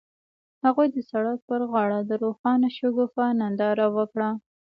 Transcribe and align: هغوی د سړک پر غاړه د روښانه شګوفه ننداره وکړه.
هغوی 0.65 0.87
د 0.91 0.97
سړک 1.11 1.39
پر 1.49 1.61
غاړه 1.71 1.99
د 2.05 2.11
روښانه 2.23 2.67
شګوفه 2.77 3.25
ننداره 3.39 3.87
وکړه. 3.97 4.29